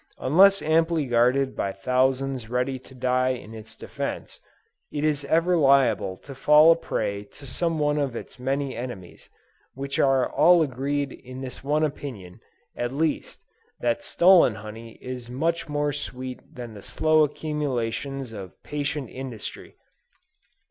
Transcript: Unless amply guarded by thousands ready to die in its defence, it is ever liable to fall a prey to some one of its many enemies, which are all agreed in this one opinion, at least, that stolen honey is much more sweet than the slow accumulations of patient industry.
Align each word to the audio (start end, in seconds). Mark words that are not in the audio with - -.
Unless 0.17 0.63
amply 0.63 1.05
guarded 1.05 1.55
by 1.55 1.71
thousands 1.71 2.49
ready 2.49 2.79
to 2.79 2.95
die 2.95 3.33
in 3.37 3.53
its 3.53 3.75
defence, 3.75 4.39
it 4.91 5.03
is 5.03 5.23
ever 5.25 5.55
liable 5.55 6.17
to 6.23 6.33
fall 6.33 6.71
a 6.71 6.75
prey 6.75 7.23
to 7.25 7.45
some 7.45 7.77
one 7.77 7.99
of 7.99 8.15
its 8.15 8.39
many 8.39 8.75
enemies, 8.75 9.29
which 9.75 9.99
are 9.99 10.27
all 10.27 10.63
agreed 10.63 11.11
in 11.11 11.41
this 11.41 11.63
one 11.63 11.83
opinion, 11.83 12.39
at 12.75 12.91
least, 12.91 13.41
that 13.79 14.01
stolen 14.03 14.55
honey 14.55 14.93
is 15.03 15.29
much 15.29 15.69
more 15.69 15.93
sweet 15.93 16.41
than 16.55 16.73
the 16.73 16.81
slow 16.81 17.23
accumulations 17.23 18.33
of 18.33 18.53
patient 18.63 19.07
industry. 19.07 19.75